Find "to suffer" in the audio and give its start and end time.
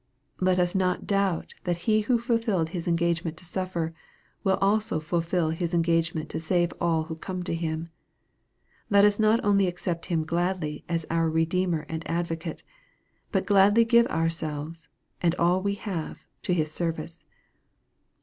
3.37-3.93